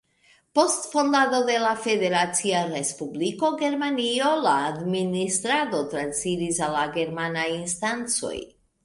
[0.59, 8.35] Post fondado de la Federacia Respubliko Germanio la administrado transiris al la germanaj instancoj.